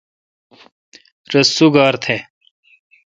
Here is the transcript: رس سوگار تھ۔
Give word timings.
رس 1.33 1.47
سوگار 1.57 1.93
تھ۔ 2.03 2.15